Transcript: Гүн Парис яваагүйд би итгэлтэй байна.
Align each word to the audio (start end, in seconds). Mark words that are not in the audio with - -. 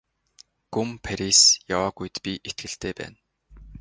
Гүн 0.73 0.89
Парис 1.05 1.41
яваагүйд 1.75 2.15
би 2.25 2.31
итгэлтэй 2.49 2.93
байна. 2.99 3.17